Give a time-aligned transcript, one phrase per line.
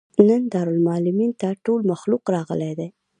[0.27, 2.87] نن دارالمعلمین ته ټول مخلوق راغلى دی.